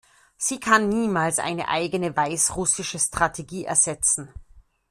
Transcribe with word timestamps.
Sie 0.35 0.59
kann 0.59 0.89
niemals 0.89 1.37
eine 1.37 1.67
eigene 1.67 2.17
weißrussische 2.17 2.97
Strategie 2.97 3.65
ersetzen. 3.65 4.33